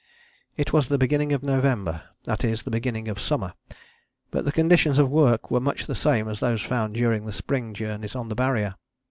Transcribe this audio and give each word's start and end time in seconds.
It 0.57 0.73
was 0.73 0.89
the 0.89 0.97
beginning 0.97 1.31
of 1.31 1.43
November: 1.43 2.01
that 2.23 2.43
is, 2.43 2.63
the 2.63 2.71
beginning 2.71 3.07
of 3.07 3.21
summer; 3.21 3.53
but 4.31 4.45
the 4.45 4.51
conditions 4.51 4.97
of 4.97 5.11
work 5.11 5.51
were 5.51 5.59
much 5.59 5.85
the 5.85 5.93
same 5.93 6.27
as 6.27 6.39
those 6.39 6.63
found 6.63 6.95
during 6.95 7.27
the 7.27 7.31
spring 7.31 7.75
journeys 7.75 8.15
on 8.15 8.27
the 8.27 8.33
Barrier. 8.33 8.73